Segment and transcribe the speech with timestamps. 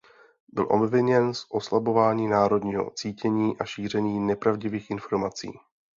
[0.53, 5.51] Byl obviněn z oslabování národního cítění a šíření nepravdivých informací.